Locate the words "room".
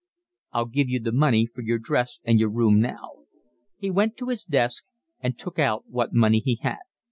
2.49-2.79